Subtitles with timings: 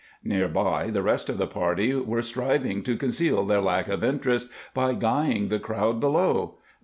[0.23, 4.49] Near by, the rest of the party were striving to conceal their lack of interest
[4.73, 6.55] by guying the crowd below.